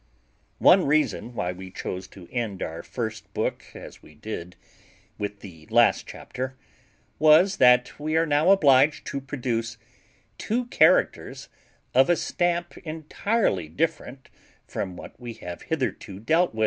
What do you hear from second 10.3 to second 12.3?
two characters of a